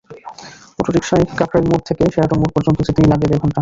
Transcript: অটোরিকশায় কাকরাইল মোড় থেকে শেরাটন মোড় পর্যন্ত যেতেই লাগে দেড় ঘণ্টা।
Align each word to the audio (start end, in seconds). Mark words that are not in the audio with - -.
অটোরিকশায় 0.79 1.25
কাকরাইল 1.39 1.65
মোড় 1.69 1.83
থেকে 1.87 2.03
শেরাটন 2.13 2.37
মোড় 2.41 2.53
পর্যন্ত 2.55 2.79
যেতেই 2.87 3.07
লাগে 3.11 3.25
দেড় 3.29 3.41
ঘণ্টা। 3.43 3.59